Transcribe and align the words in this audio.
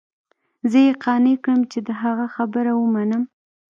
زه 0.71 0.79
يې 0.85 0.93
قانع 1.03 1.35
كړم 1.43 1.61
چې 1.71 1.79
د 1.87 1.89
هغه 2.01 2.25
خبره 2.35 2.71
ومنم. 2.75 3.23